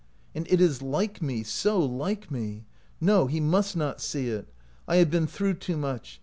"And 0.33 0.47
it 0.51 0.59
is 0.59 0.81
like 0.81 1.21
me, 1.21 1.43
so 1.43 1.77
like 1.79 2.31
me! 2.31 2.63
No, 2.99 3.27
he 3.27 3.39
must 3.39 3.77
not 3.77 4.01
see 4.01 4.29
it! 4.29 4.47
I 4.87 4.95
have 4.95 5.11
been 5.11 5.27
through 5.27 5.53
too 5.53 5.77
much. 5.77 6.19